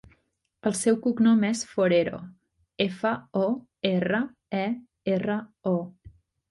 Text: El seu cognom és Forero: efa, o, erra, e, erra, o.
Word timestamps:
El 0.69 0.73
seu 0.79 0.95
cognom 1.03 1.45
és 1.49 1.61
Forero: 1.73 2.23
efa, 2.89 3.13
o, 3.45 3.47
erra, 3.95 4.27
e, 4.65 4.67
erra, 5.19 5.43
o. 5.77 5.81